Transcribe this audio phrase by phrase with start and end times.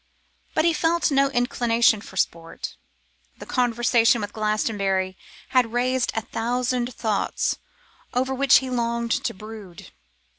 [0.55, 2.75] But he felt no inclination for sport.
[3.37, 5.15] The conversation with Glastonbury
[5.49, 7.59] had raised a thousand thoughts
[8.11, 9.91] over which he longed to brood.